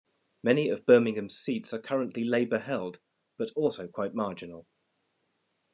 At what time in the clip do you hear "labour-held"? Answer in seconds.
2.23-2.97